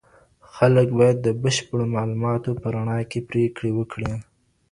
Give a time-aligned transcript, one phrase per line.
[0.53, 4.11] خلګ باید د بشپړو معلوماتو په رڼا کي پریکړې وکړي.